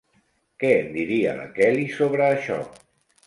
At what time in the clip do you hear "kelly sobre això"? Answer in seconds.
1.59-2.57